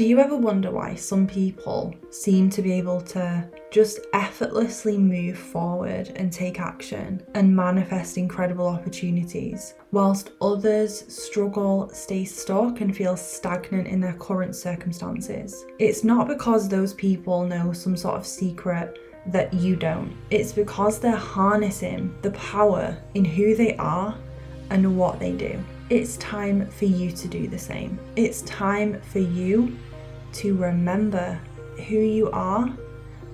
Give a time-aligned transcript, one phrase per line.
[0.00, 5.36] Do you ever wonder why some people seem to be able to just effortlessly move
[5.36, 13.14] forward and take action and manifest incredible opportunities, whilst others struggle, stay stuck, and feel
[13.14, 15.66] stagnant in their current circumstances?
[15.78, 20.98] It's not because those people know some sort of secret that you don't, it's because
[20.98, 24.16] they're harnessing the power in who they are
[24.70, 25.62] and what they do.
[25.90, 27.98] It's time for you to do the same.
[28.16, 29.76] It's time for you
[30.34, 31.40] to remember
[31.88, 32.70] who you are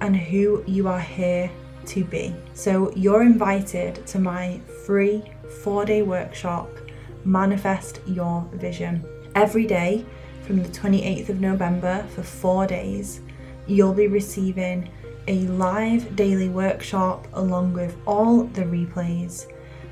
[0.00, 1.50] and who you are here
[1.86, 2.34] to be.
[2.54, 5.22] So, you're invited to my free
[5.62, 6.68] four day workshop,
[7.24, 9.04] Manifest Your Vision.
[9.34, 10.04] Every day
[10.42, 13.20] from the 28th of November for four days,
[13.66, 14.88] you'll be receiving
[15.28, 19.46] a live daily workshop along with all the replays,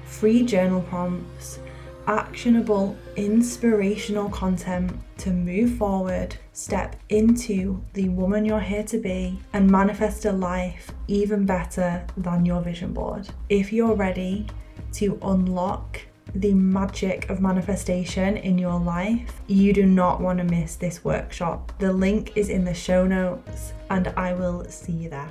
[0.04, 1.58] free journal prompts
[2.06, 9.70] actionable, inspirational content to move forward, step into the woman you're here to be, and
[9.70, 13.28] manifest a life even better than your vision board.
[13.48, 14.46] If you're ready
[14.94, 16.00] to unlock
[16.34, 21.72] the magic of manifestation in your life, you do not want to miss this workshop.
[21.78, 25.30] The link is in the show notes, and I will see you there.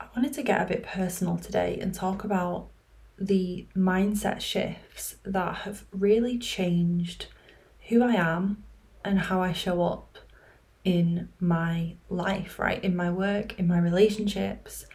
[0.00, 2.70] I wanted to get a bit personal today and talk about
[3.20, 7.26] the mindset shifts that have really changed
[7.88, 8.64] who I am
[9.04, 10.16] and how I show up
[10.84, 12.82] in my life, right?
[12.82, 14.86] In my work, in my relationships,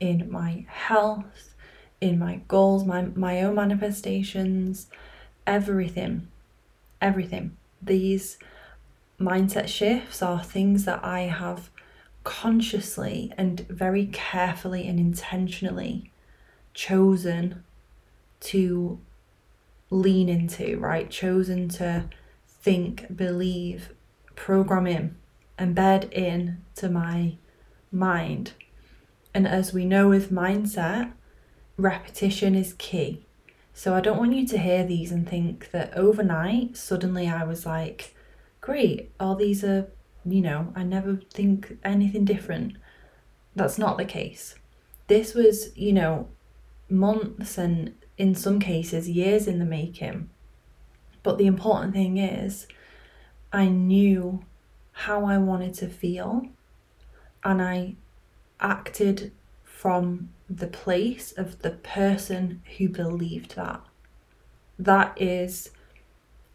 [0.00, 1.54] in my health,
[2.00, 4.88] in my goals, my, my own manifestations,
[5.46, 6.26] everything.
[7.00, 7.56] Everything.
[7.80, 8.38] These
[9.20, 11.70] mindset shifts are things that I have
[12.24, 16.09] consciously and very carefully and intentionally
[16.80, 17.62] chosen
[18.40, 18.98] to
[19.90, 21.10] lean into, right?
[21.10, 22.08] Chosen to
[22.48, 23.90] think, believe,
[24.34, 25.14] program in,
[25.58, 27.36] embed in to my
[27.92, 28.52] mind.
[29.34, 31.12] And as we know with mindset,
[31.76, 33.26] repetition is key.
[33.74, 37.66] So I don't want you to hear these and think that overnight, suddenly I was
[37.66, 38.14] like,
[38.62, 39.86] great, all these are,
[40.24, 42.78] you know, I never think anything different.
[43.54, 44.54] That's not the case.
[45.08, 46.28] This was, you know,
[46.90, 50.28] months and in some cases years in the making.
[51.22, 52.66] But the important thing is,
[53.52, 54.44] I knew
[54.92, 56.46] how I wanted to feel
[57.42, 57.96] and I
[58.60, 63.80] acted from the place of the person who believed that.
[64.78, 65.70] That is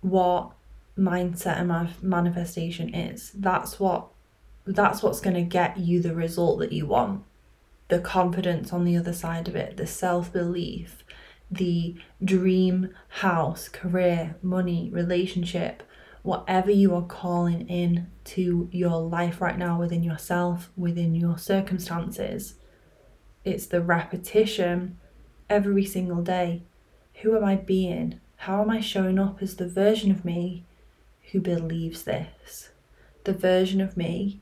[0.02, 0.52] what
[0.98, 3.32] mindset and manifestation is.
[3.32, 4.08] That's what
[4.68, 7.24] that's what's going to get you the result that you want
[7.88, 11.04] the confidence on the other side of it, the self belief,
[11.52, 15.84] the dream house, career, money, relationship,
[16.24, 22.56] whatever you are calling in to your life right now within yourself, within your circumstances.
[23.44, 24.98] It's the repetition
[25.50, 26.64] every single day.
[27.22, 28.20] Who am I being?
[28.38, 30.66] How am I showing up as the version of me
[31.32, 32.70] who believes this?
[33.24, 34.42] The version of me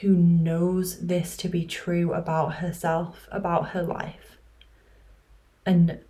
[0.00, 4.38] who knows this to be true about herself, about her life.
[5.66, 6.00] And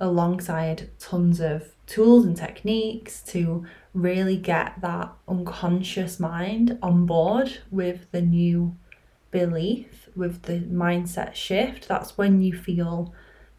[0.00, 3.64] alongside tons of tools and techniques to
[3.94, 8.74] really get that unconscious mind on board with the new
[9.30, 11.88] belief, with the mindset shift.
[11.88, 13.14] That's when you feel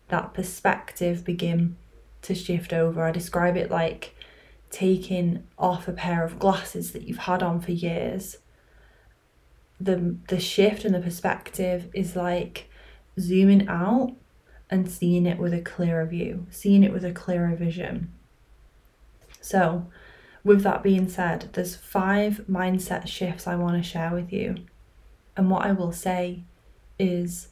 [0.08, 1.78] that perspective begin
[2.24, 3.04] to shift over.
[3.04, 4.16] I describe it like
[4.72, 8.38] taking off a pair of glasses that you've had on for years
[9.80, 12.70] the the shift in the perspective is like
[13.20, 14.16] zooming out
[14.70, 18.12] and seeing it with a clearer view, seeing it with a clearer vision.
[19.40, 19.88] So,
[20.44, 24.56] with that being said, there's five mindset shifts I want to share with you.
[25.36, 26.44] And what I will say
[27.00, 27.48] is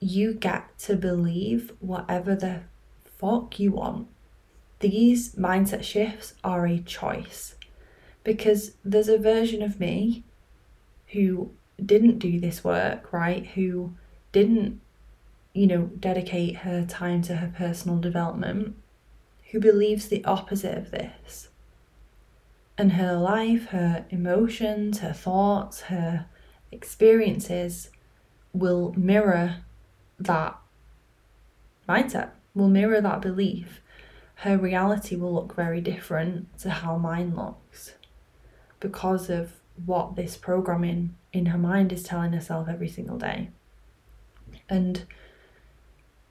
[0.00, 2.62] you get to believe whatever the
[3.04, 4.08] fuck you want.
[4.80, 7.54] These mindset shifts are a choice
[8.24, 10.24] because there's a version of me
[11.08, 11.50] who
[11.84, 13.46] didn't do this work, right?
[13.46, 13.94] Who
[14.32, 14.80] didn't,
[15.52, 18.76] you know, dedicate her time to her personal development,
[19.50, 21.48] who believes the opposite of this.
[22.78, 26.26] And her life, her emotions, her thoughts, her
[26.70, 27.90] experiences
[28.52, 29.58] will mirror
[30.18, 30.58] that
[31.88, 33.80] mindset, will mirror that belief.
[34.40, 37.94] Her reality will look very different to how mine looks
[38.80, 39.52] because of
[39.84, 43.50] what this programming in her mind is telling herself every single day.
[44.68, 45.04] And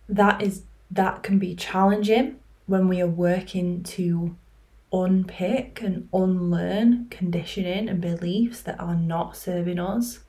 [0.10, 4.36] that is that can be challenging when we are working to
[4.92, 10.20] unpick and unlearn conditioning and beliefs that are not serving us,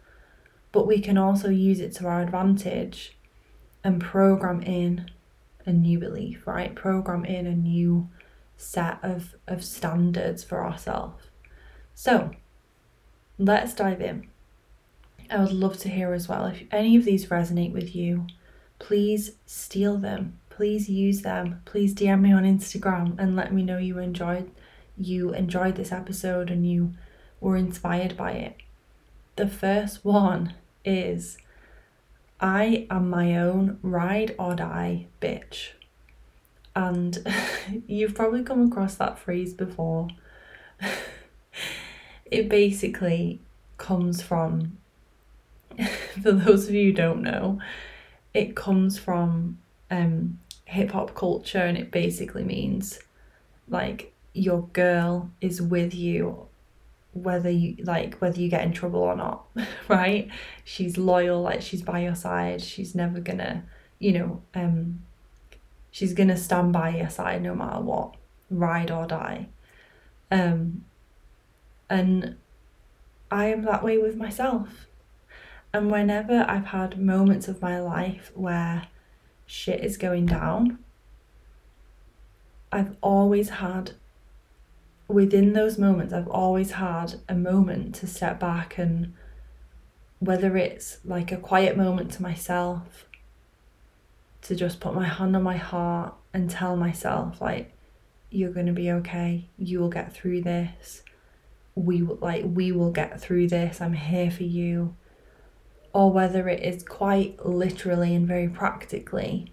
[0.72, 3.16] but we can also use it to our advantage
[3.84, 5.10] and program in
[5.64, 6.74] a new belief, right?
[6.74, 8.08] Program in a new
[8.56, 11.24] set of, of standards for ourselves.
[11.94, 12.30] So
[13.38, 14.28] let's dive in.
[15.30, 18.26] I would love to hear as well if any of these resonate with you,
[18.78, 20.38] please steal them.
[20.50, 21.60] Please use them.
[21.64, 24.50] Please DM me on Instagram and let me know you enjoyed
[24.98, 26.94] you enjoyed this episode and you
[27.40, 28.56] were inspired by it.
[29.36, 30.54] The first one
[30.84, 31.36] is
[32.40, 35.72] I am my own ride or die bitch.
[36.74, 37.18] And
[37.86, 40.08] you've probably come across that phrase before.
[42.30, 43.40] it basically
[43.78, 44.78] comes from,
[46.22, 47.60] for those of you who don't know,
[48.34, 49.58] it comes from
[49.90, 52.98] um, hip hop culture and it basically means
[53.68, 56.46] like your girl is with you
[57.14, 59.46] whether you like whether you get in trouble or not
[59.88, 60.28] right?
[60.64, 62.60] She's loyal like she's by your side.
[62.60, 63.64] She's never gonna
[63.98, 65.00] you know um
[65.90, 68.14] she's gonna stand by your side no matter what
[68.50, 69.48] ride or die.
[70.30, 70.84] Um
[71.88, 72.36] and
[73.30, 74.86] i am that way with myself
[75.72, 78.86] and whenever i've had moments of my life where
[79.46, 80.78] shit is going down
[82.72, 83.92] i've always had
[85.08, 89.14] within those moments, I've always had a moment to step back and
[90.18, 93.06] whether it's like a quiet moment to myself,
[94.42, 97.72] to just put my hand on my heart and tell myself, like,
[98.30, 101.02] you're going to be okay, you will get through this.
[101.76, 103.80] We will like we will get through this.
[103.80, 104.96] I'm here for you.
[105.92, 109.52] Or whether it is quite literally and very practically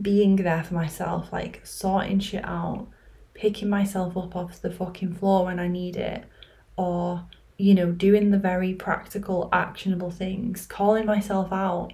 [0.00, 2.86] being there for myself, like sorting shit out,
[3.34, 6.24] picking myself up off the fucking floor when I need it,
[6.76, 7.26] or,
[7.58, 11.92] you know, doing the very practical, actionable things, calling myself out,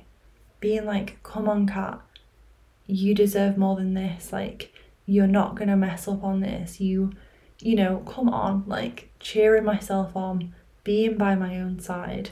[0.61, 2.01] being like, come on, cat
[2.87, 4.33] you deserve more than this.
[4.33, 4.73] Like,
[5.07, 6.81] you're not gonna mess up on this.
[6.81, 7.13] You,
[7.65, 12.31] you know, come on, like, cheering myself on, being by my own side.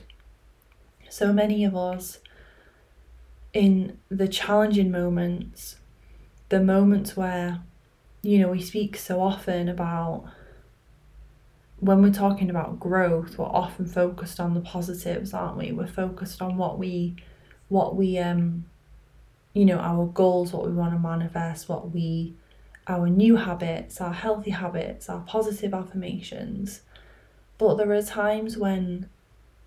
[1.08, 2.18] So many of us
[3.52, 5.76] in the challenging moments,
[6.48, 7.62] the moments where
[8.22, 10.24] you know, we speak so often about
[11.80, 15.72] when we're talking about growth, we're often focused on the positives, aren't we?
[15.72, 17.16] We're focused on what we
[17.68, 18.66] what we um
[19.54, 22.34] you know, our goals, what we want to manifest, what we
[22.86, 26.82] our new habits, our healthy habits, our positive affirmations.
[27.58, 29.08] But there are times when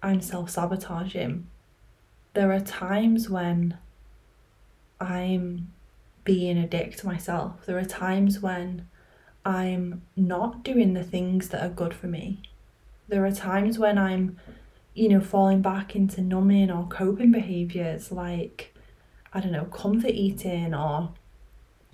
[0.04, 1.48] I'm self sabotaging.
[2.34, 3.78] There are times when
[5.00, 5.72] I'm
[6.24, 7.66] being a dick to myself.
[7.66, 8.88] There are times when
[9.46, 12.42] I'm not doing the things that are good for me.
[13.08, 14.40] There are times when I'm,
[14.96, 18.76] you know, falling back into numbing or coping behaviors like,
[19.32, 21.14] I don't know, comfort eating or,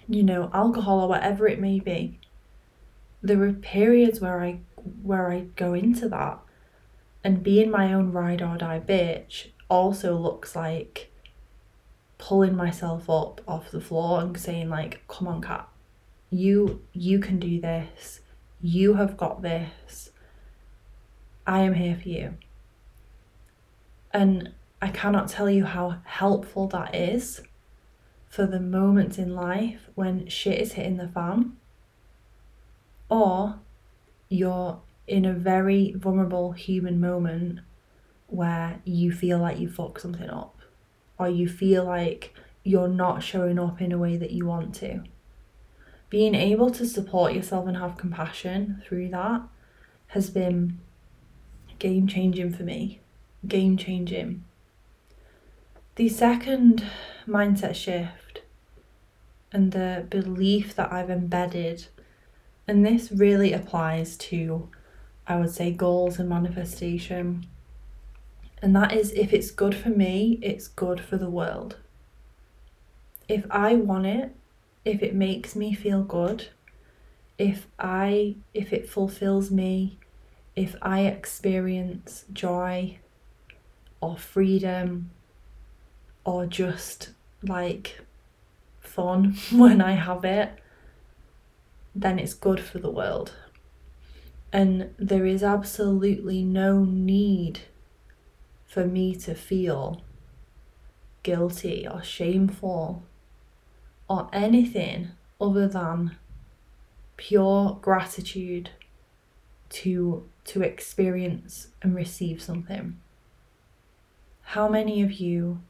[0.08, 2.20] you know, alcohol or whatever it may be.
[3.22, 4.60] There are periods where I
[5.04, 6.40] where I go into that.
[7.24, 11.12] And being my own ride or die bitch also looks like
[12.18, 15.68] pulling myself up off the floor and saying like come on cat
[16.32, 18.22] you you can do this.
[18.62, 20.12] You have got this.
[21.46, 22.34] I am here for you.
[24.12, 27.42] And i cannot tell you how helpful that is
[28.32, 31.52] for the moments in life when shit is hitting the fan
[33.10, 33.60] or
[34.30, 37.60] you're in a very vulnerable human moment
[38.28, 40.58] where you feel like you fucked something up
[41.20, 42.34] or you feel like
[42.64, 45.04] you're not showing up in a way that you want to.
[46.10, 49.42] Being able to support yourself and have compassion through that
[50.08, 50.80] has been
[51.80, 53.02] game changing for me.
[53.46, 54.46] Game changing.
[55.96, 56.86] The second
[57.28, 58.42] mindset shift
[59.52, 61.88] and the belief that I've embedded,
[62.68, 64.70] and this really applies to,
[65.28, 67.46] I would say, goals and manifestation
[68.62, 71.78] and that is if it's good for me, it's good for the world.
[73.28, 74.36] If I want it,
[74.86, 76.50] if it makes me feel good,
[77.38, 79.98] if I if it fulfills me,
[80.56, 83.00] if I experience joy
[84.00, 85.10] or freedom
[86.24, 87.10] or just
[87.44, 88.02] like
[88.80, 90.52] fun when I have it,
[91.96, 93.34] then it's good for the world.
[94.54, 97.62] And there is absolutely no need
[98.66, 100.02] for me to feel
[101.24, 103.04] guilty or shameful
[104.10, 106.18] or anything other than
[107.18, 108.72] pure gratitude
[109.70, 113.00] to to experience and receive something.
[114.42, 115.62] How many of you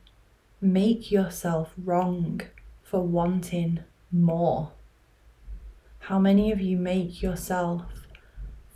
[0.62, 2.42] make yourself wrong
[2.84, 3.80] for wanting
[4.12, 4.74] more?
[6.00, 7.84] How many of you make yourself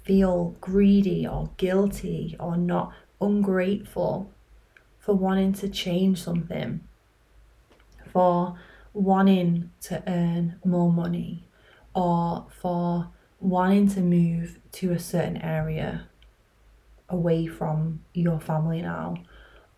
[0.04, 4.32] feel greedy or guilty or not ungrateful
[5.00, 6.82] for wanting to change something,
[8.12, 8.58] for
[8.94, 11.48] wanting to earn more money,
[11.94, 16.08] or for wanting to move to a certain area
[17.10, 19.15] away from your family now,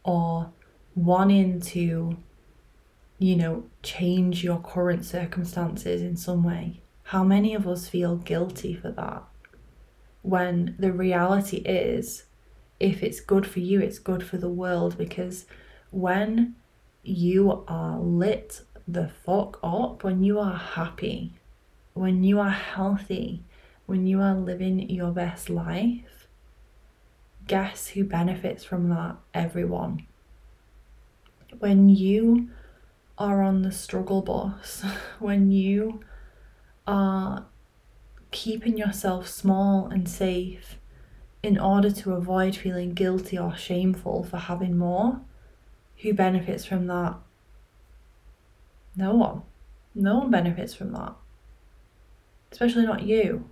[0.04, 0.52] or
[0.98, 2.18] wanting to,
[3.20, 6.82] you know, change your current circumstances in some way.
[7.04, 9.24] How many of us feel guilty for that?
[10.24, 12.26] When the reality is,
[12.80, 15.46] if it's good for you, it's good for the world because
[15.92, 16.56] when
[17.04, 21.34] you are lit the fuck up, when you are happy,
[21.94, 23.44] when you are healthy,
[23.86, 26.28] when you are living your best life,
[27.46, 29.18] guess who benefits from that?
[29.34, 30.07] Everyone.
[31.60, 32.50] When you
[33.18, 34.84] are on the struggle bus,
[35.20, 36.02] when you
[36.86, 37.46] are
[38.32, 40.78] keeping yourself small and safe
[41.42, 45.22] in order to avoid feeling guilty or shameful for having more,
[45.98, 47.16] who benefits from that?
[48.96, 49.44] No one.
[49.96, 51.14] No one benefits from that.
[52.52, 53.50] Especially not you.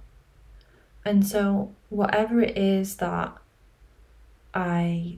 [1.03, 3.35] And so, whatever it is that
[4.53, 5.17] I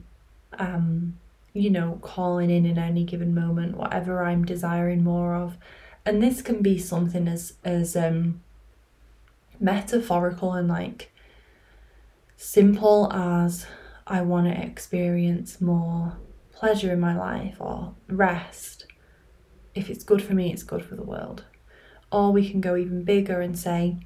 [0.58, 1.18] am,
[1.58, 5.58] you know, calling in in any given moment, whatever I'm desiring more of,
[6.06, 8.40] and this can be something as as um
[9.60, 11.10] metaphorical and like
[12.36, 13.66] simple as
[14.06, 16.16] I want to experience more
[16.52, 18.86] pleasure in my life or rest.
[19.74, 21.44] If it's good for me, it's good for the world.
[22.10, 23.96] Or we can go even bigger and say,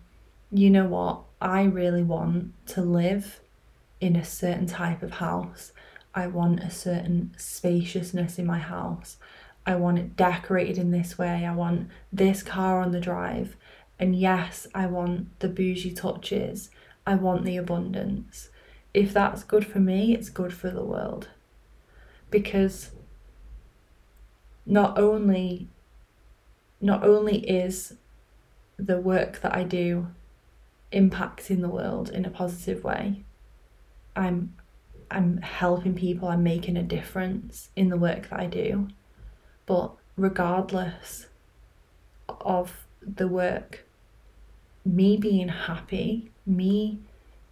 [0.51, 3.41] you know what, I really want to live
[4.01, 5.72] in a certain type of house.
[6.15, 9.17] I want a certain spaciousness in my house.
[9.67, 11.47] I want it decorated in this way.
[11.47, 13.57] I want this car on the drive.
[13.99, 16.71] And yes, I want the bougie touches.
[17.07, 18.51] I want the abundance.
[18.93, 21.29] If that's good for me, it's good for the world.
[22.31, 22.91] Because
[24.67, 25.69] not only
[26.81, 27.95] not only is
[28.77, 30.09] the work that I do
[30.93, 33.23] impacting the world in a positive way,
[34.17, 34.55] I'm
[35.15, 38.89] I'm helping people, I'm making a difference in the work that I do.
[39.67, 41.27] But regardless
[42.29, 43.85] of the work,
[44.85, 46.99] me being happy, me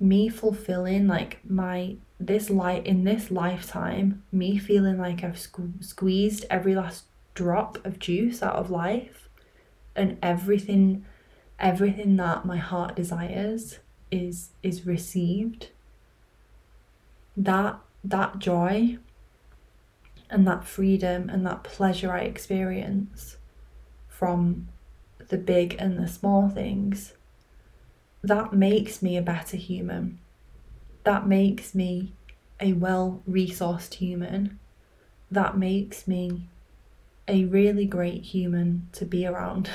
[0.02, 6.46] me fulfilling like my this light in this lifetime, me feeling like I've sque- squeezed
[6.48, 9.28] every last drop of juice out of life
[9.94, 11.04] and everything
[11.58, 13.78] everything that my heart desires
[14.10, 15.68] is is received
[17.44, 18.99] that that joy
[20.28, 23.37] and that freedom and that pleasure I experience
[24.09, 24.68] from
[25.28, 27.14] the big and the small things,
[28.23, 30.18] that makes me a better human.
[31.04, 32.12] That makes me
[32.61, 34.59] a well resourced human.
[35.30, 36.49] That makes me
[37.26, 39.70] a really great human to be around.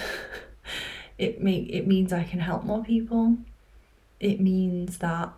[1.18, 3.38] it make it means I can help more people.
[4.20, 5.34] It means that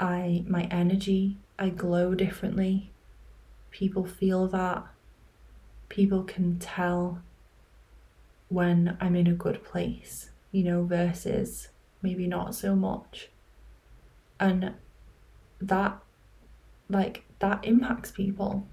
[0.00, 2.92] I my energy, I glow differently
[3.76, 4.82] people feel that.
[5.90, 7.20] People can tell
[8.48, 11.68] when I'm in a good place, you know, versus
[12.00, 13.28] maybe not so much.
[14.40, 14.72] And
[15.60, 16.02] that,
[16.88, 18.66] like, that impacts people.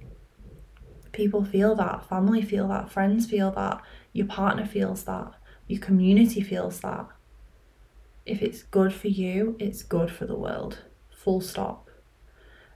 [1.11, 3.81] People feel that, family feel that, friends feel that,
[4.13, 5.33] your partner feels that,
[5.67, 7.07] your community feels that.
[8.25, 10.79] If it's good for you, it's good for the world.
[11.13, 11.82] Full stop.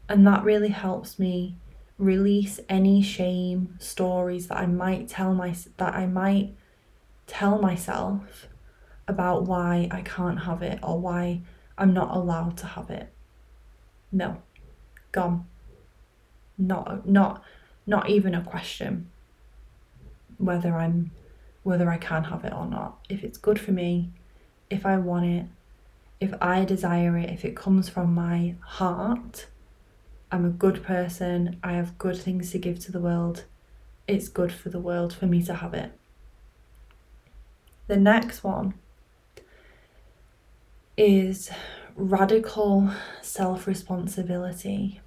[0.09, 1.55] And that really helps me
[1.97, 6.55] release any shame stories that I might tell my that I might
[7.25, 8.47] tell myself
[9.07, 11.41] about why I can't have it or why
[11.77, 13.11] I'm not allowed to have it.
[14.11, 14.41] No.
[15.11, 15.45] Gone.
[16.57, 17.43] Not not
[17.85, 19.09] not even a question
[20.37, 21.11] whether I'm
[21.63, 23.05] whether I can have it or not.
[23.09, 24.11] If it's good for me,
[24.69, 25.45] if I want it,
[26.21, 29.47] if I desire it, if it comes from my heart,
[30.31, 33.45] I'm a good person, I have good things to give to the world,
[34.07, 35.91] it's good for the world for me to have it.
[37.87, 38.73] The next one
[40.97, 41.49] is
[41.95, 42.89] radical
[43.21, 45.01] self responsibility.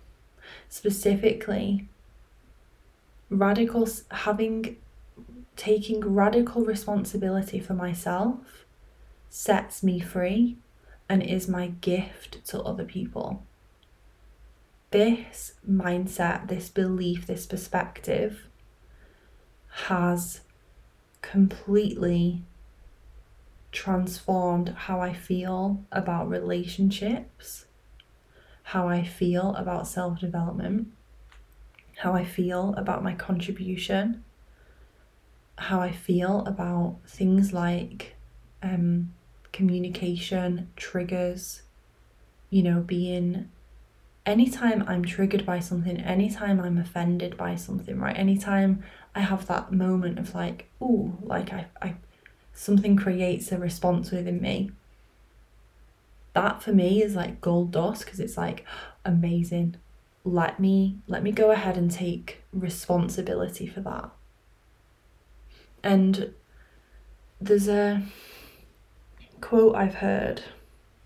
[0.68, 1.88] Specifically,
[3.28, 4.76] radical having
[5.56, 8.64] taking radical responsibility for myself
[9.28, 10.56] sets me free
[11.08, 13.44] and is my gift to other people.
[14.90, 18.46] This mindset, this belief, this perspective
[19.84, 20.40] has
[21.22, 22.42] completely
[23.70, 27.66] transformed how I feel about relationships,
[28.64, 30.88] how I feel about self development,
[31.98, 34.24] how I feel about my contribution,
[35.56, 38.16] how I feel about things like
[38.60, 39.14] um,
[39.52, 41.62] communication, triggers,
[42.48, 43.50] you know, being
[44.26, 48.16] anytime I'm triggered by something, anytime I'm offended by something, right?
[48.16, 48.82] Anytime
[49.14, 51.94] I have that moment of like, oh, like I, I
[52.52, 54.70] something creates a response within me.
[56.34, 58.64] That for me is like gold dust because it's like
[59.04, 59.76] amazing.
[60.24, 64.10] Let me let me go ahead and take responsibility for that.
[65.82, 66.34] And
[67.40, 68.02] there's a
[69.40, 70.42] quote I've heard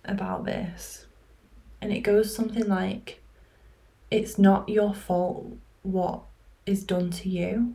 [0.04, 1.03] about this,
[1.80, 3.22] and it goes something like,
[4.10, 6.22] It's not your fault what
[6.66, 7.74] is done to you,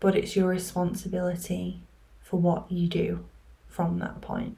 [0.00, 1.80] but it's your responsibility
[2.22, 3.24] for what you do
[3.68, 4.56] from that point.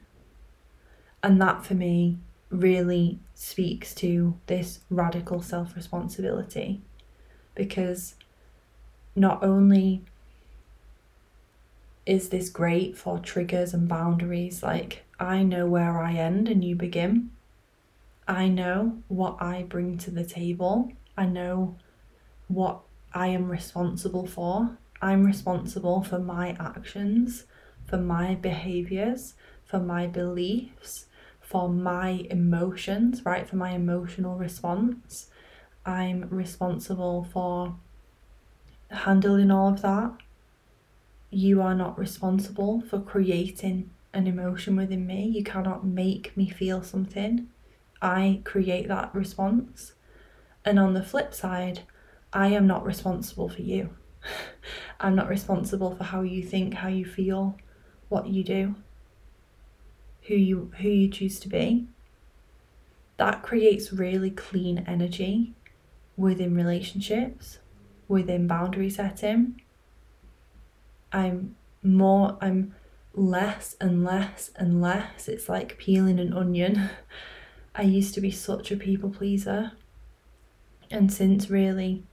[1.21, 2.17] And that for me
[2.49, 6.81] really speaks to this radical self responsibility
[7.55, 8.15] because
[9.15, 10.01] not only
[12.05, 16.75] is this great for triggers and boundaries, like I know where I end and you
[16.75, 17.31] begin.
[18.27, 20.91] I know what I bring to the table.
[21.17, 21.77] I know
[22.47, 22.81] what
[23.13, 24.77] I am responsible for.
[25.01, 27.45] I'm responsible for my actions
[27.85, 31.05] for my behaviors, for my beliefs,
[31.39, 33.47] for my emotions, right?
[33.47, 35.27] For my emotional response.
[35.85, 37.75] I'm responsible for
[38.89, 40.13] handling all of that.
[41.29, 45.25] You are not responsible for creating an emotion within me.
[45.27, 47.49] You cannot make me feel something.
[48.03, 49.93] I create that response.
[50.65, 51.81] And on the flip side,
[52.33, 53.91] I am not responsible for you.
[54.99, 57.57] I'm not responsible for how you think, how you feel,
[58.09, 58.75] what you do,
[60.23, 61.87] who you who you choose to be.
[63.17, 65.53] That creates really clean energy
[66.17, 67.59] within relationships,
[68.07, 69.61] within boundary setting.
[71.11, 72.75] I'm more I'm
[73.13, 75.29] less and less and less.
[75.29, 76.89] It's like peeling an onion.
[77.75, 79.71] I used to be such a people pleaser.
[80.91, 82.03] And since really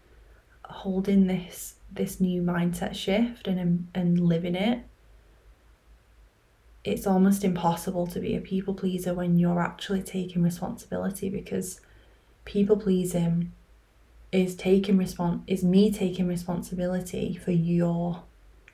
[0.64, 4.84] holding this this new mindset shift and um, and living it,
[6.84, 11.80] it's almost impossible to be a people pleaser when you're actually taking responsibility because
[12.44, 13.52] people pleasing
[14.32, 18.22] is taking respons is me taking responsibility for your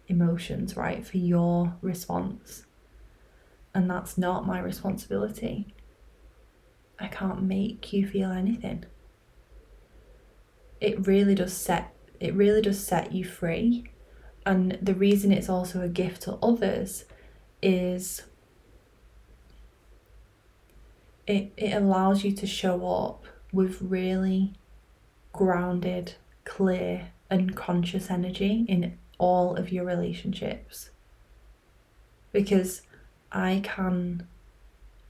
[0.09, 1.05] emotions, right?
[1.05, 2.65] For your response.
[3.75, 5.75] And that's not my responsibility.
[6.99, 8.85] I can't make you feel anything.
[10.81, 13.91] It really does set it really does set you free.
[14.45, 17.05] And the reason it's also a gift to others
[17.61, 18.23] is
[21.27, 24.55] it, it allows you to show up with really
[25.33, 30.91] grounded, clear, and conscious energy in all of your relationships.
[32.33, 32.83] Because
[33.33, 34.29] I can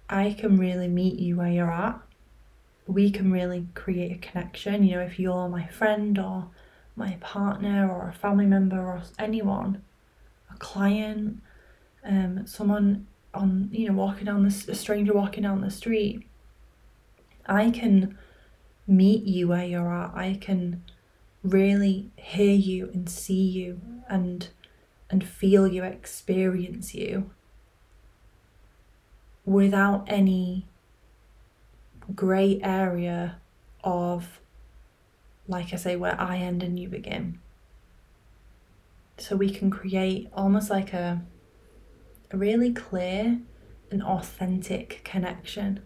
[0.08, 1.98] I can really meet you where you're at.
[2.86, 4.84] We can really create a connection.
[4.84, 6.48] You know, if you're my friend or
[6.94, 9.82] my partner or a family member or anyone,
[10.52, 11.42] a client,
[12.04, 16.26] um, someone on you know walking down the a stranger walking down the street
[17.46, 18.16] i can
[18.86, 20.82] meet you where you're at i can
[21.42, 24.48] really hear you and see you and
[25.10, 27.30] and feel you experience you
[29.46, 30.68] without any
[32.14, 33.40] grey area
[33.82, 34.40] of
[35.48, 37.38] like i say where i end and you begin
[39.18, 41.22] so we can create almost like a
[42.30, 43.40] a really clear
[43.90, 45.80] and authentic connection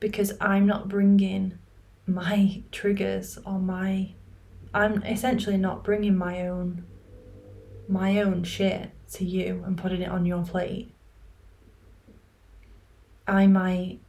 [0.00, 1.58] because I'm not bringing
[2.06, 4.14] my triggers or my
[4.74, 6.84] I'm essentially not bringing my own
[7.88, 10.92] my own shit to you and putting it on your plate.
[13.26, 14.00] I might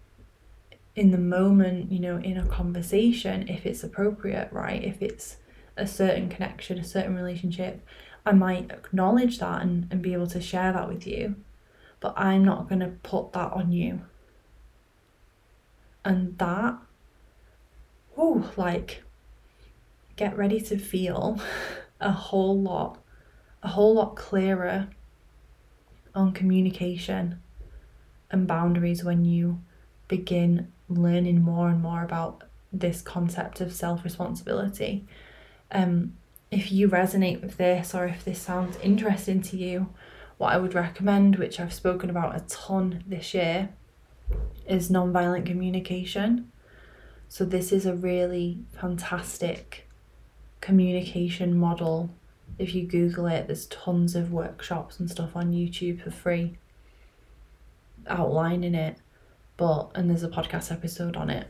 [0.95, 4.83] in the moment, you know, in a conversation if it's appropriate, right?
[4.83, 5.37] If it's
[5.77, 7.85] a certain connection, a certain relationship,
[8.25, 11.35] I might acknowledge that and, and be able to share that with you,
[11.99, 14.01] but I'm not going to put that on you.
[16.03, 16.77] And that,
[18.17, 19.03] oh, like,
[20.15, 21.39] get ready to feel
[22.01, 23.03] a whole lot,
[23.61, 24.89] a whole lot clearer
[26.15, 27.39] on communication,
[28.31, 29.61] and boundaries when you
[30.07, 35.05] begin learning more and more about this concept of self responsibility.
[35.71, 36.13] Um,
[36.49, 39.89] if you resonate with this or if this sounds interesting to you,
[40.37, 43.69] what I would recommend, which I've spoken about a ton this year,
[44.67, 46.51] is nonviolent communication.
[47.29, 49.89] So, this is a really fantastic
[50.61, 52.09] communication model.
[52.57, 56.57] If you Google it, there's tons of workshops and stuff on YouTube for free
[58.07, 58.97] outlining it.
[59.57, 61.47] But, and there's a podcast episode on it.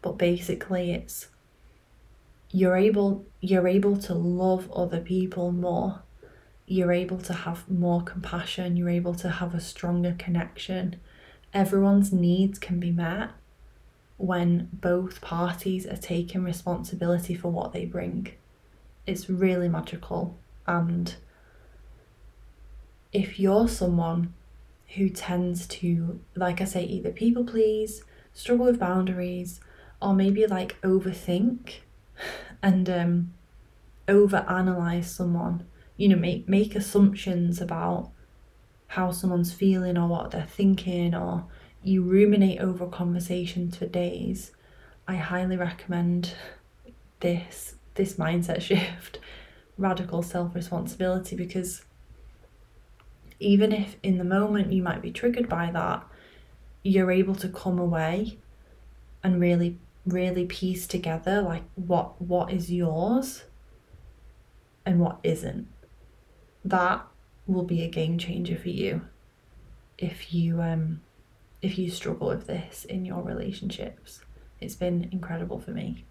[0.00, 1.28] But basically, it's
[2.52, 6.02] you're able you're able to love other people more
[6.66, 10.96] you're able to have more compassion you're able to have a stronger connection
[11.54, 13.30] everyone's needs can be met
[14.18, 18.28] when both parties are taking responsibility for what they bring
[19.06, 21.16] it's really magical and
[23.12, 24.32] if you're someone
[24.96, 28.02] who tends to like i say either people please
[28.32, 29.60] struggle with boundaries
[30.00, 31.76] or maybe like overthink
[32.62, 33.34] and um,
[34.08, 35.66] over analyze someone.
[35.96, 38.10] You know make make assumptions about
[38.88, 41.46] how someone's feeling or what they're thinking or
[41.82, 44.52] you ruminate over conversations for days.
[45.06, 46.34] I highly recommend
[47.20, 49.18] this this mindset shift.
[49.78, 51.82] Radical self-responsibility because
[53.42, 56.06] even if in the moment you might be triggered by that
[56.82, 58.38] you're able to come away
[59.22, 63.44] and really really piece together like what what is yours
[64.84, 65.68] and what isn't.
[66.64, 67.06] That
[67.46, 69.02] will be a game changer for you
[69.98, 71.00] if you um
[71.60, 74.22] if you struggle with this in your relationships.
[74.60, 76.04] It's been incredible for me.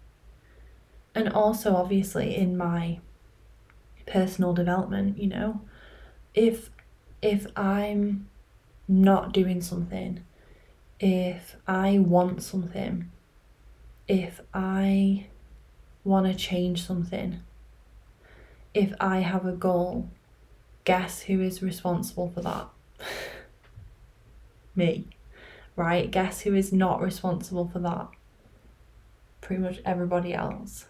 [1.14, 3.00] And also obviously in my
[4.06, 5.60] personal development you know
[6.34, 6.70] if
[7.22, 8.28] if i'm
[8.88, 10.22] not doing something
[11.00, 13.08] if i want something
[14.08, 15.26] if I
[16.04, 17.40] want to change something,
[18.74, 20.10] if I have a goal,
[20.84, 22.68] guess who is responsible for that?
[24.74, 25.06] Me,
[25.76, 26.10] right?
[26.10, 28.08] Guess who is not responsible for that?
[29.40, 30.86] Pretty much everybody else.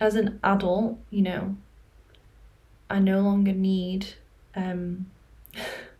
[0.00, 1.56] As an adult, you know,
[2.90, 4.14] I no longer need,
[4.54, 5.06] um,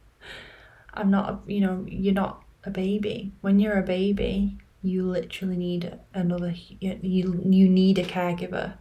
[0.95, 3.33] I'm not, you know, you're not a baby.
[3.41, 6.99] When you're a baby, you literally need another you
[7.45, 8.75] you need a caregiver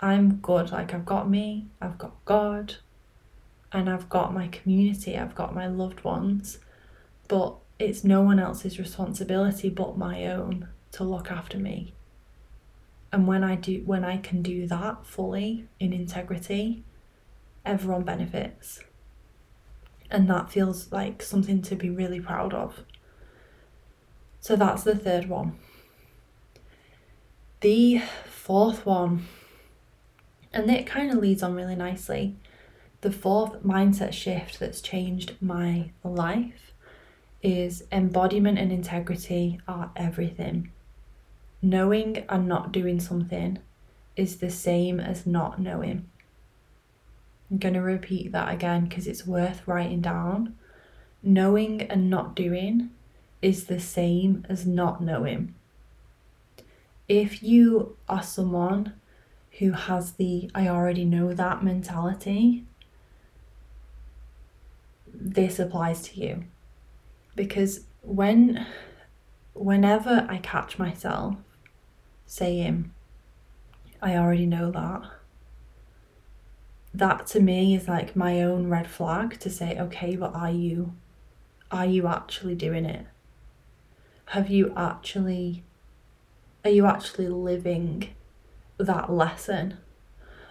[0.00, 2.74] i'm good like i've got me i've got god
[3.72, 6.58] and i've got my community i've got my loved ones
[7.28, 11.94] but it's no one else's responsibility but my own to look after me
[13.12, 16.82] and when i do when i can do that fully in integrity
[17.66, 18.80] everyone benefits
[20.10, 22.84] and that feels like something to be really proud of
[24.46, 25.58] so that's the third one.
[27.62, 29.26] The fourth one,
[30.52, 32.36] and it kind of leads on really nicely.
[33.00, 36.72] The fourth mindset shift that's changed my life
[37.42, 40.70] is embodiment and integrity are everything.
[41.60, 43.58] Knowing and not doing something
[44.14, 46.08] is the same as not knowing.
[47.50, 50.56] I'm going to repeat that again because it's worth writing down.
[51.22, 52.90] Knowing and not doing
[53.42, 55.54] is the same as not knowing.
[57.08, 58.94] If you are someone
[59.58, 62.64] who has the I already know that mentality,
[65.12, 66.44] this applies to you.
[67.34, 68.66] Because when
[69.54, 71.36] whenever I catch myself
[72.26, 72.92] saying,
[74.02, 75.02] I already know that,
[76.98, 80.94] that to me is like my own red flag to say, okay, but are you
[81.70, 83.06] are you actually doing it?
[84.30, 85.62] have you actually
[86.64, 88.10] are you actually living
[88.76, 89.78] that lesson?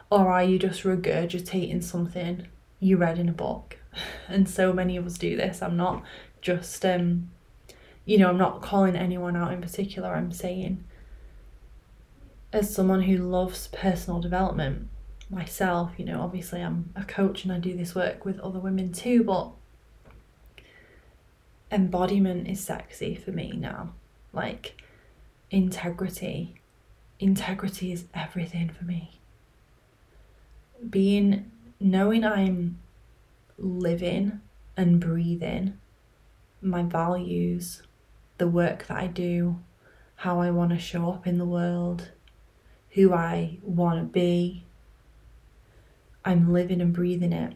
[0.10, 2.48] Or are you just regurgitating something
[2.80, 3.78] you read in a book?
[4.28, 5.62] And so many of us do this.
[5.62, 6.04] I'm not
[6.42, 7.32] just um
[8.06, 10.10] you know i'm not calling anyone out in particular.
[10.10, 10.84] I'm saying
[12.54, 14.88] as someone who loves personal development
[15.30, 18.92] myself you know obviously i'm a coach and i do this work with other women
[18.92, 19.52] too but
[21.72, 23.94] embodiment is sexy for me now.
[24.34, 24.82] Like
[25.52, 26.56] integrity.
[27.20, 29.20] Integrity is everything for me.
[30.90, 32.80] Being, knowing I'm
[33.58, 34.42] living
[34.76, 35.80] and breathing
[36.62, 37.84] my values,
[38.38, 39.60] the work that I do,
[40.16, 42.12] how I want to show up in the world,
[42.92, 44.65] who I want to be.
[46.26, 47.56] I'm living and breathing it.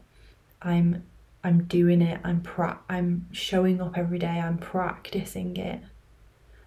[0.61, 1.03] I'm
[1.43, 5.81] I'm doing it, I'm pra- I'm showing up every day, I'm practicing it.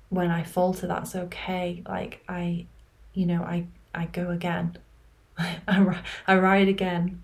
[0.08, 1.82] When I falter, that's okay.
[1.86, 2.66] Like I,
[3.12, 4.78] you know, I I go again.
[5.38, 7.22] I, I ride again.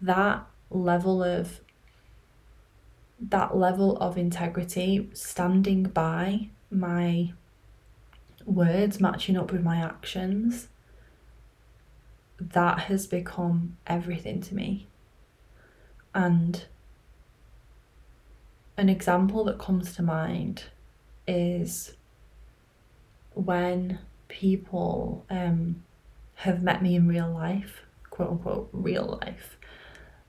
[0.00, 1.60] That level of
[3.20, 7.32] that level of integrity, standing by my
[8.46, 10.68] words, matching up with my actions,
[12.40, 14.88] that has become everything to me.
[16.14, 16.64] And
[18.76, 20.64] an example that comes to mind
[21.28, 21.94] is
[23.34, 23.98] when
[24.28, 25.82] people um,
[26.36, 29.58] have met me in real life, quote unquote, real life.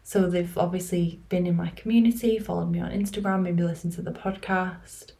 [0.04, 4.12] So they've obviously been in my community, followed me on Instagram, maybe listened to the
[4.12, 5.14] podcast,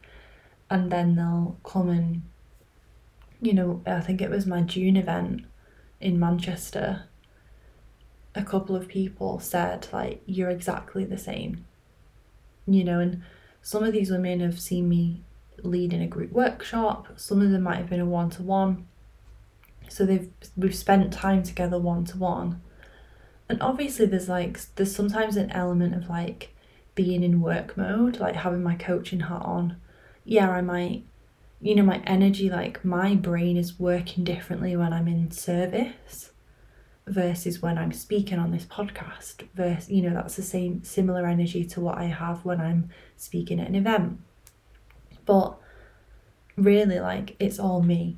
[0.68, 2.22] and then they'll come and,
[3.40, 5.46] you know, I think it was my June event
[6.02, 7.04] in Manchester.
[8.34, 11.66] A couple of people said, like, you're exactly the same.
[12.66, 13.22] You know, and
[13.60, 15.22] some of these women have seen me
[15.62, 18.86] lead in a group workshop, some of them might have been a one to one
[19.92, 22.62] so they've we've spent time together one to one
[23.48, 26.54] and obviously there's like there's sometimes an element of like
[26.94, 29.76] being in work mode like having my coaching hat on
[30.24, 31.04] yeah i might
[31.62, 36.32] you know my energy like my brain is working differently when i'm in service
[37.06, 41.64] versus when i'm speaking on this podcast versus you know that's the same similar energy
[41.64, 44.18] to what i have when i'm speaking at an event
[45.24, 45.56] but
[46.56, 48.16] really like it's all me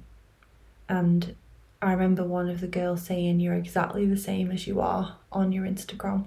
[0.89, 1.37] and
[1.85, 5.53] I remember one of the girls saying, You're exactly the same as you are on
[5.53, 6.27] your Instagram.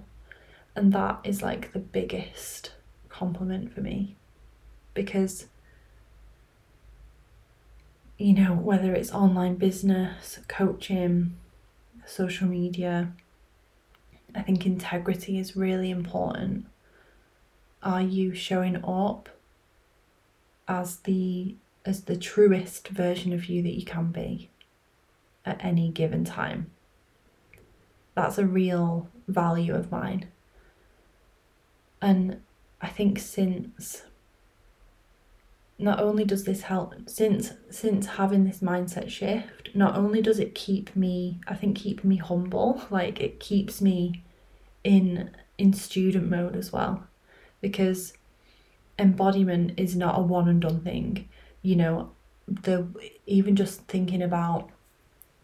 [0.75, 2.73] And that is like the biggest
[3.09, 4.15] compliment for me
[4.93, 5.47] because,
[8.17, 11.37] you know, whether it's online business, coaching,
[12.05, 13.13] social media,
[14.35, 16.65] I think integrity is really important.
[17.83, 19.29] Are you showing up
[20.67, 24.49] as the as the truest version of you that you can be?
[25.47, 26.69] at any given time.
[28.13, 30.27] That's a real value of mine.
[32.01, 32.41] And
[32.81, 34.03] I think since
[35.79, 40.55] not only does this help since since having this mindset shift, not only does it
[40.55, 44.23] keep me, I think keep me humble, like it keeps me
[44.83, 47.05] in in student mode as well.
[47.61, 48.13] Because
[48.99, 51.29] embodiment is not a one and done thing.
[51.61, 52.11] You know,
[52.47, 52.87] the
[53.25, 54.69] even just thinking about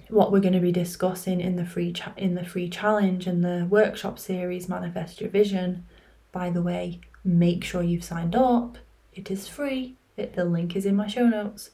[0.09, 3.43] what we're going to be discussing in the free cha- in the free challenge and
[3.43, 5.85] the workshop series manifest your vision
[6.31, 8.77] by the way make sure you've signed up
[9.13, 11.69] it is free it, the link is in my show notes.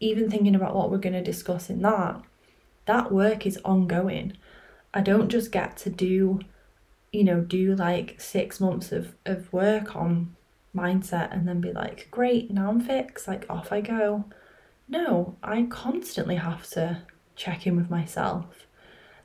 [0.00, 2.22] Even thinking about what we're going to discuss in that
[2.86, 4.36] that work is ongoing.
[4.92, 6.40] I don't just get to do
[7.12, 10.34] you know do like six months of, of work on
[10.76, 14.24] mindset and then be like great now i'm fixed like off i go.
[14.88, 17.02] No i constantly have to
[17.36, 18.66] check in with myself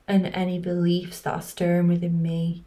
[0.06, 2.64] and any beliefs that are stirring within me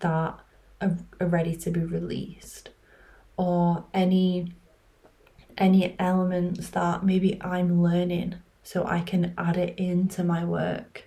[0.00, 0.38] that
[0.80, 2.68] are, are ready to be released
[3.36, 4.52] or any
[5.58, 11.04] any elements that maybe I'm learning so I can add it into my work.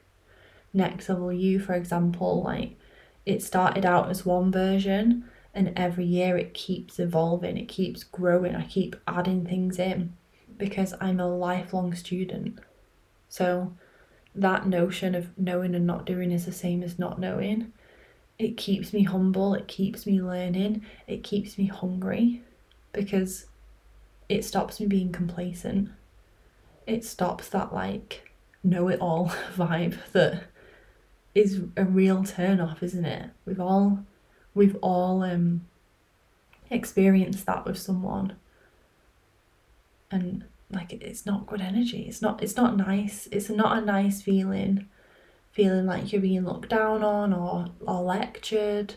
[0.74, 2.78] Next level you, for example, like
[3.26, 8.56] it started out as one version and every year it keeps evolving, it keeps growing,
[8.56, 10.14] I keep adding things in
[10.58, 12.60] because I'm a lifelong student.
[13.30, 13.74] So
[14.34, 17.74] that notion of knowing and not doing is the same as not knowing.
[18.40, 22.42] It keeps me humble, it keeps me learning, it keeps me hungry
[22.94, 23.46] because
[24.32, 25.90] it stops me being complacent.
[26.88, 28.32] It stops that like
[28.64, 30.44] know it all vibe that
[31.36, 33.30] is a real turn off, isn't it?
[33.46, 34.00] We've all
[34.54, 35.66] we've all um
[36.70, 38.38] experienced that with someone.
[40.10, 44.22] And like it's not good energy it's not it's not nice it's not a nice
[44.22, 44.88] feeling
[45.52, 48.96] feeling like you're being looked down on or or lectured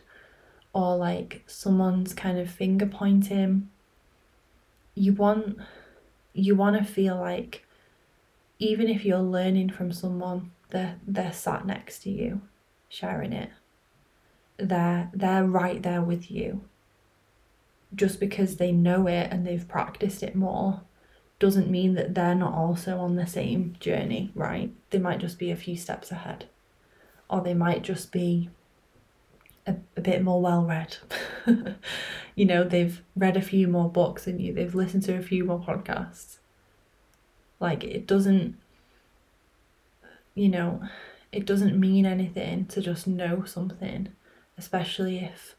[0.72, 3.68] or like someone's kind of finger pointing
[4.94, 5.58] you want
[6.32, 7.64] you want to feel like
[8.58, 12.40] even if you're learning from someone they're they're sat next to you
[12.94, 13.50] sharing it.
[14.56, 16.64] They're they're right there with you.
[17.94, 20.82] Just because they know it and they've practiced it more
[21.38, 24.72] doesn't mean that they're not also on the same journey, right?
[24.90, 26.46] They might just be a few steps ahead,
[27.28, 28.50] or they might just be
[29.66, 30.96] a, a bit more well read.
[32.34, 35.44] you know, they've read a few more books than you, they've listened to a few
[35.44, 36.38] more podcasts.
[37.60, 38.56] Like, it doesn't,
[40.34, 40.82] you know,
[41.32, 44.08] it doesn't mean anything to just know something,
[44.56, 45.56] especially if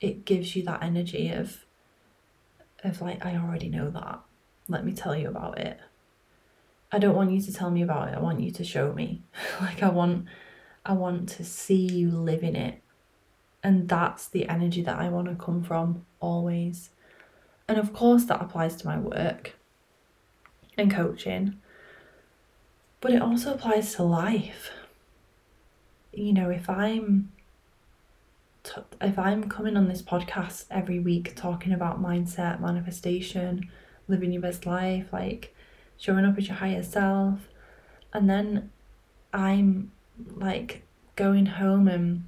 [0.00, 1.64] it gives you that energy of
[2.82, 4.20] of like I already know that.
[4.68, 5.78] Let me tell you about it.
[6.90, 8.14] I don't want you to tell me about it.
[8.14, 9.22] I want you to show me.
[9.60, 10.26] like I want
[10.84, 12.82] I want to see you live in it.
[13.62, 16.90] And that's the energy that I want to come from always.
[17.68, 19.54] And of course that applies to my work
[20.76, 21.58] and coaching.
[23.00, 24.70] But it also applies to life.
[26.12, 27.32] You know, if I'm
[29.00, 33.68] if I'm coming on this podcast every week talking about mindset, manifestation,
[34.06, 35.54] living your best life, like
[35.96, 37.48] showing up as your higher self,
[38.12, 38.70] and then
[39.32, 39.90] I'm
[40.36, 40.82] like
[41.16, 42.24] going home and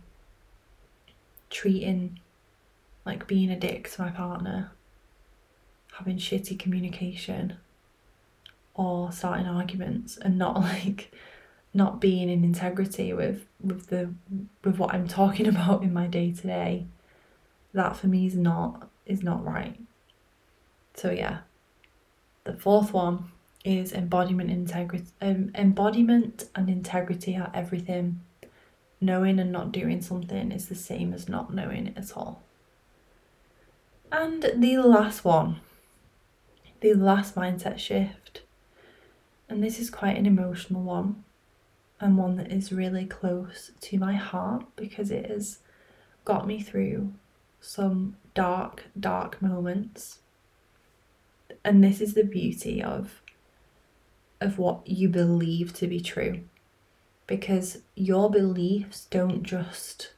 [1.54, 2.18] treating
[3.06, 4.72] like being a dick to my partner,
[5.94, 7.56] having shitty communication,
[8.74, 11.12] or starting arguments and not like
[11.72, 14.12] not being in integrity with with the
[14.64, 16.86] with what I'm talking about in my day to day,
[17.72, 19.78] that for me is not is not right.
[20.94, 21.38] So yeah.
[22.44, 23.30] The fourth one
[23.64, 28.20] is embodiment integrity um, embodiment and integrity are everything.
[29.04, 32.42] Knowing and not doing something is the same as not knowing it at all.
[34.10, 35.60] And the last one,
[36.80, 38.40] the last mindset shift,
[39.46, 41.22] and this is quite an emotional one
[42.00, 45.58] and one that is really close to my heart because it has
[46.24, 47.12] got me through
[47.60, 50.20] some dark, dark moments.
[51.62, 53.20] And this is the beauty of
[54.40, 56.40] of what you believe to be true.
[57.26, 60.12] Because your beliefs don't just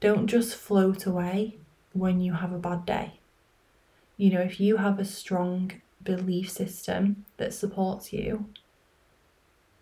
[0.00, 1.56] don't just float away
[1.92, 3.20] when you have a bad day.
[4.16, 5.72] You know, if you have a strong
[6.02, 8.46] belief system that supports you,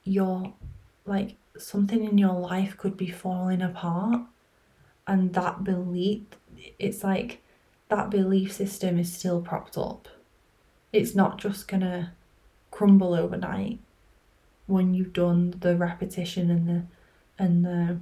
[0.04, 0.52] you're
[1.06, 4.22] like something in your life could be falling apart
[5.06, 6.22] and that belief
[6.78, 7.40] it's like
[7.88, 10.08] that belief system is still propped up
[10.92, 12.12] it's not just gonna
[12.70, 13.78] crumble overnight
[14.66, 16.83] when you've done the repetition and the
[17.42, 17.98] and the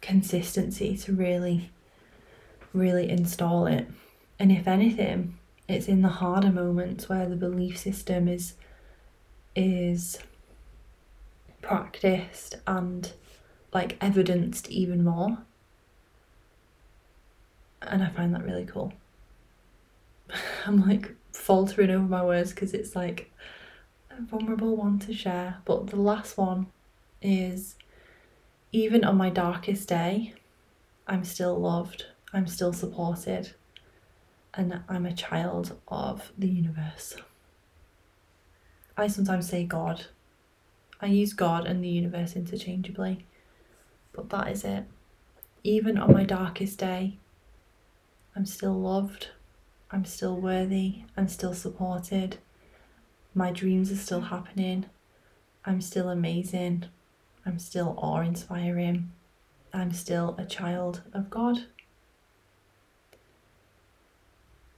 [0.00, 1.70] consistency to really
[2.72, 3.88] really install it
[4.38, 5.36] and if anything
[5.68, 8.54] it's in the harder moments where the belief system is
[9.54, 10.18] is
[11.62, 13.12] practiced and
[13.72, 15.38] like evidenced even more.
[17.82, 18.92] And I find that really cool.
[20.66, 23.30] I'm like faltering over my words because it's like
[24.20, 25.58] vulnerable one to share.
[25.64, 26.66] But the last one
[27.22, 27.76] is
[28.72, 30.34] even on my darkest day,
[31.06, 33.54] I'm still loved, I'm still supported,
[34.54, 37.16] and I'm a child of the universe.
[38.96, 40.06] I sometimes say God
[41.00, 43.26] I use God and the universe interchangeably,
[44.12, 44.84] but that is it.
[45.62, 47.18] Even on my darkest day,
[48.34, 49.28] I'm still loved,
[49.90, 52.38] I'm still worthy, I'm still supported,
[53.36, 54.86] my dreams are still happening,
[55.66, 56.86] I'm still amazing,
[57.44, 59.12] I'm still awe inspiring,
[59.74, 61.66] I'm still a child of God.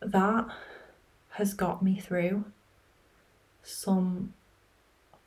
[0.01, 0.49] That
[1.31, 2.47] has got me through
[3.63, 4.35] some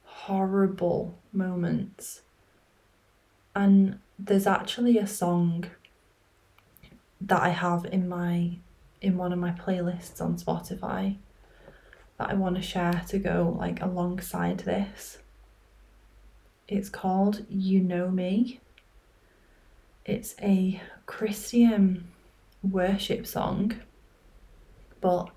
[0.03, 2.21] horrible moments.
[3.55, 5.65] And there's actually a song
[7.21, 8.57] that I have in my
[8.99, 11.17] in one of my playlists on Spotify
[12.21, 15.17] that I want to share to go like alongside this.
[16.67, 18.59] It's called You Know Me.
[20.05, 22.09] It's a Christian
[22.61, 23.73] worship song,
[24.99, 25.29] but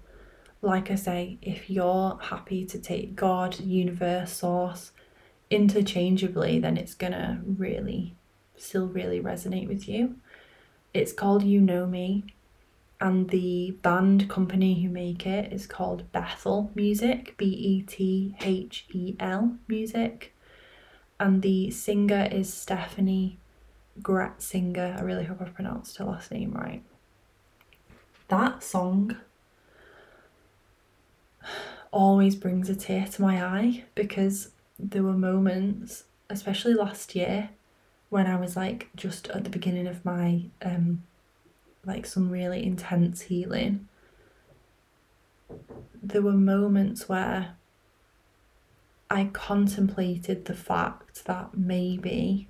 [0.61, 4.93] like I say, if you're happy to take God, universe, source
[5.51, 8.15] interchangeably, then it's gonna really
[8.57, 10.17] still really resonate with you.
[10.93, 12.25] It's called You Know Me,
[13.05, 18.87] and the band company who make it is called Bethel Music, B E T H
[18.93, 20.35] E L Music,
[21.21, 23.37] and the singer is Steffany
[24.01, 24.99] Gretzinger.
[24.99, 26.83] I really hope I've pronounced her last name right.
[28.29, 29.19] That song
[31.93, 37.51] always brings a tear to my eye because there were moments, especially last year,
[38.09, 41.03] when I was like just at the beginning of my um
[41.87, 43.89] like some really intense healing.
[46.03, 47.57] There were moments where
[49.11, 52.49] I contemplated the fact that maybe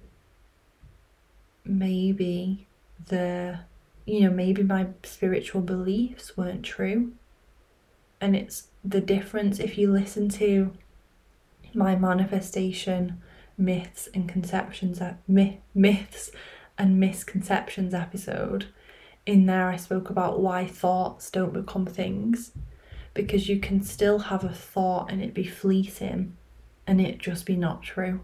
[1.64, 2.66] maybe
[3.06, 3.60] the
[4.06, 7.12] you know maybe my spiritual beliefs weren't true
[8.20, 10.72] and it's the difference if you listen to
[11.74, 13.20] my manifestation
[13.56, 16.30] myths and conceptions myth, myths
[16.78, 18.66] and misconceptions episode
[19.26, 22.52] in there, I spoke about why thoughts don't become things
[23.14, 26.36] because you can still have a thought and it be fleeting
[26.86, 28.20] and it just be not true.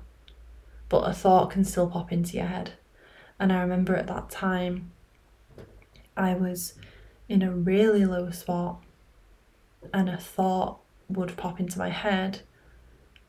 [0.89, 2.73] But a thought can still pop into your head.
[3.39, 4.91] And I remember at that time,
[6.17, 6.75] I was
[7.29, 8.83] in a really low spot
[9.95, 12.41] and a thought would pop into my head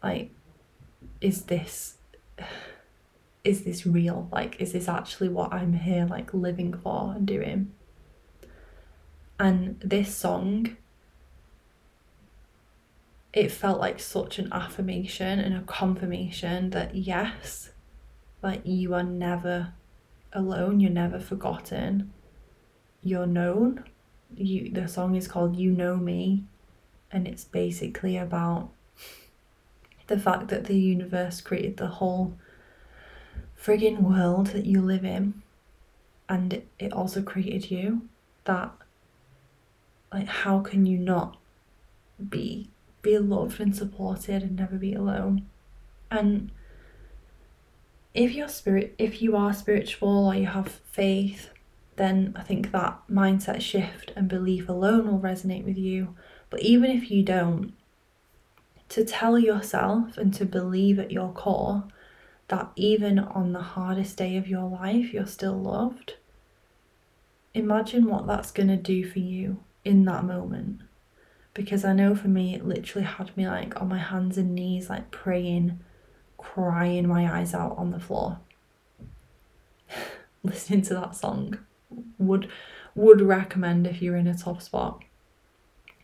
[0.04, 0.32] like,
[1.22, 1.98] is this
[3.44, 4.30] is this real?
[4.32, 7.74] Like, is this actually what I'm here, like, living for and doing?
[9.40, 10.78] And this song,
[13.34, 17.72] it felt like such an affirmation and a confirmation that yes,
[18.44, 19.74] like, you are never
[20.34, 22.14] alone, you're never forgotten,
[23.02, 23.84] you're known.
[24.36, 26.46] You, the song is called You Know Me,
[27.12, 28.70] and it's basically about
[30.08, 32.38] the fact that the universe created the whole
[33.64, 35.42] frigging world that you live in
[36.28, 38.02] and it also created you
[38.46, 38.72] that
[40.12, 41.38] like how can you not
[42.30, 42.70] be
[43.02, 45.48] be loved and supported and never be alone?
[46.10, 46.52] And
[48.14, 51.50] if you're spirit if you are spiritual or you have faith
[51.96, 56.16] then i think that mindset shift and belief alone will resonate with you.
[56.50, 57.74] But even if you don't
[58.90, 61.86] to tell yourself and to believe at your core
[62.52, 66.16] that even on the hardest day of your life, you're still loved.
[67.54, 70.82] Imagine what that's going to do for you in that moment.
[71.54, 74.90] Because I know for me, it literally had me like on my hands and knees,
[74.90, 75.80] like praying,
[76.38, 78.40] crying my eyes out on the floor.
[80.44, 81.58] Listening to that song
[82.18, 82.50] would
[82.96, 85.02] would recommend if you're in a tough spot.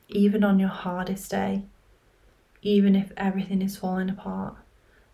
[0.07, 1.63] Even on your hardest day,
[2.61, 4.55] even if everything is falling apart,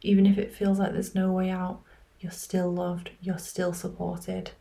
[0.03, 1.81] even if it feels like there's no way out,
[2.19, 4.51] you're still loved, you're still supported.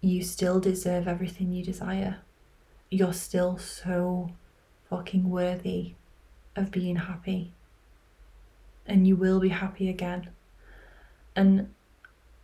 [0.00, 2.18] You still deserve everything you desire.
[2.90, 4.30] You're still so
[4.88, 5.94] fucking worthy
[6.54, 7.52] of being happy.
[8.86, 10.28] And you will be happy again.
[11.34, 11.74] And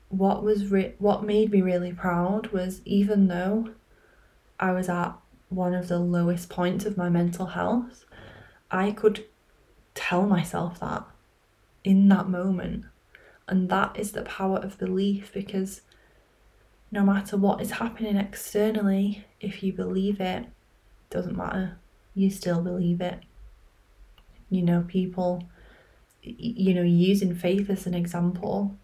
[0.08, 3.70] what was re- what made me really proud was even though
[4.58, 5.12] I was at
[5.48, 8.04] one of the lowest points of my mental health,
[8.70, 9.26] I could
[9.94, 11.04] tell myself that
[11.84, 12.84] in that moment.
[13.48, 15.82] And that is the power of belief because
[16.92, 20.46] no matter what is happening externally, if you believe it,
[21.08, 21.78] doesn't matter.
[22.14, 23.20] You still believe it.
[24.50, 25.44] You know, people,
[26.22, 28.76] you know, using faith as an example,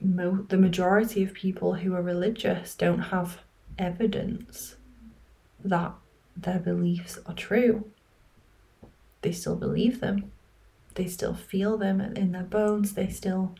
[0.00, 3.40] mo- the majority of people who are religious don't have
[3.78, 4.76] evidence
[5.64, 5.92] that
[6.36, 7.90] their beliefs are true.
[9.22, 10.30] They still believe them
[10.98, 13.54] they still feel them in their bones, they still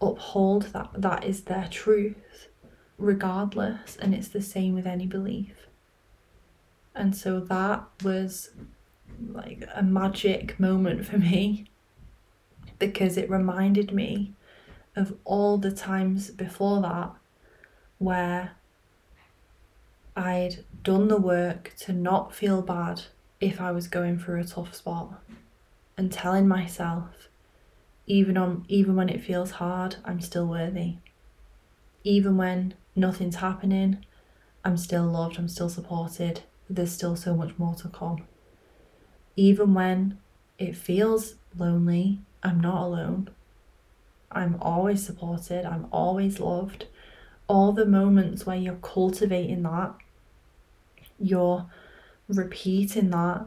[0.00, 2.48] uphold that that is their truth
[2.98, 5.66] regardless and it's the same with any belief.
[6.94, 8.50] And so that was
[9.32, 11.66] like a magic moment for me
[12.78, 14.34] because it reminded me
[14.94, 17.10] of all the times before that
[17.98, 18.52] where
[20.14, 23.02] I'd done the work to not feel bad
[23.40, 25.22] if I was going through a tough spot
[26.02, 27.28] and telling myself
[28.08, 30.96] even on even when it feels hard i'm still worthy.
[32.02, 34.04] Even when nothing's happening
[34.64, 36.40] i'm still loved i'm still supported.
[36.68, 38.26] There's still so much more to come.
[39.36, 40.18] Even when
[40.58, 43.30] it feels lonely i'm not alone.
[44.32, 46.86] I'm always supported i'm always loved.
[47.46, 49.94] All the moments where you're cultivating that
[51.20, 51.66] you're
[52.26, 53.46] repeating that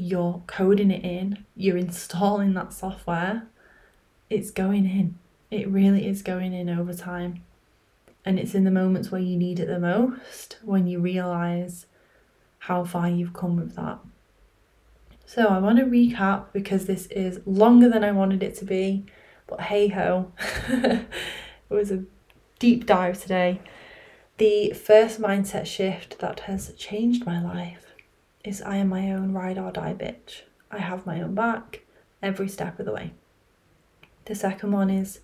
[0.00, 3.46] you're coding it in, you're installing that software,
[4.28, 5.18] it's going in.
[5.50, 7.42] It really is going in over time.
[8.24, 11.86] And it's in the moments where you need it the most when you realize
[12.60, 13.98] how far you've come with that.
[15.26, 19.06] So I want to recap because this is longer than I wanted it to be,
[19.46, 20.32] but hey ho,
[20.68, 21.06] it
[21.68, 22.04] was a
[22.58, 23.60] deep dive today.
[24.38, 27.89] The first mindset shift that has changed my life
[28.44, 30.42] is I am my own ride or die bitch.
[30.70, 31.82] I have my own back
[32.22, 33.12] every step of the way.
[34.24, 35.20] The second one is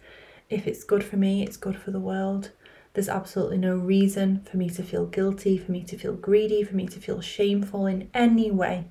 [0.51, 2.51] if it's good for me, it's good for the world.
[2.95, 6.75] There's absolutely no reason for me to feel guilty, for me to feel greedy, for
[6.75, 8.87] me to feel shameful in any way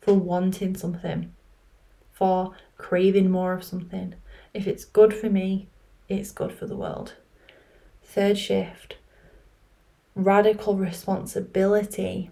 [0.00, 1.32] for wanting something,
[2.12, 4.14] for craving more of something.
[4.52, 5.68] If it's good for me,
[6.08, 7.14] it's good for the world.
[8.02, 8.96] Third shift
[10.16, 12.30] radical responsibility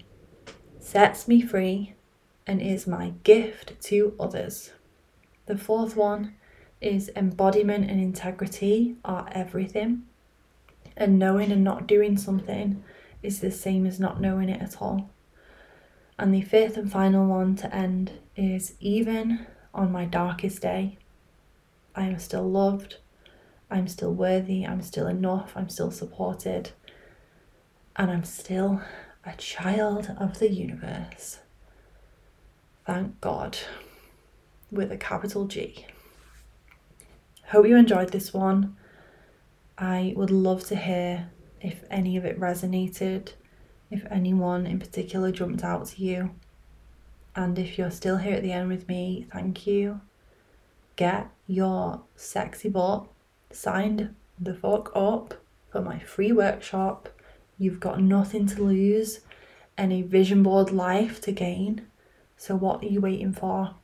[0.88, 1.92] sets me free,
[2.46, 4.72] and is my gift to others.
[5.44, 6.34] The fourth one
[6.80, 10.04] is embodiment and integrity are everything.
[10.96, 12.82] And knowing and not doing something
[13.22, 15.10] is the same as not knowing it at all.
[16.18, 20.96] And the fifth and final one to end is even on my darkest day,
[21.94, 22.96] I am still loved,
[23.70, 26.70] I'm still worthy, I'm still enough, I'm still supported,
[27.94, 28.80] and I'm still
[29.24, 31.38] a child of the universe.
[32.86, 33.58] Thank God,
[34.70, 35.86] with a capital G.
[37.46, 38.76] Hope you enjoyed this one.
[39.76, 43.32] I would love to hear if any of it resonated,
[43.90, 46.30] if anyone in particular jumped out to you.
[47.34, 50.00] And if you're still here at the end with me, thank you.
[50.96, 53.06] Get your sexy butt
[53.50, 55.34] signed the fuck up
[55.70, 57.08] for my free workshop.
[57.58, 59.20] You've got nothing to lose
[59.76, 61.86] and a vision board life to gain.
[62.36, 63.74] So, what are you waiting for?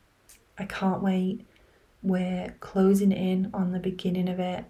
[0.56, 1.46] I can't wait.
[2.02, 4.64] We're closing in on the beginning of it,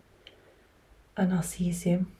[1.17, 2.15] and I'll see you soon.